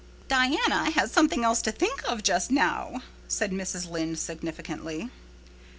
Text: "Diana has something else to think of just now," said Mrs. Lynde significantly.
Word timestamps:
"Diana 0.27 0.89
has 0.89 1.11
something 1.11 1.43
else 1.45 1.61
to 1.61 1.71
think 1.71 2.01
of 2.09 2.23
just 2.23 2.49
now," 2.49 3.03
said 3.27 3.51
Mrs. 3.51 3.87
Lynde 3.87 4.17
significantly. 4.17 5.11